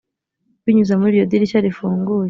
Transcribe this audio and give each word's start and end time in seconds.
binyuze 0.63 0.93
muri 0.97 1.11
iryo 1.15 1.25
dirishya 1.31 1.65
rifunguye. 1.65 2.19